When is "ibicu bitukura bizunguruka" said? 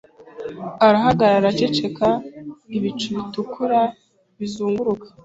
2.77-5.07